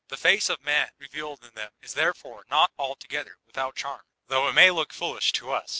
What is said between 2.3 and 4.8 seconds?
not altogether without charm, though it may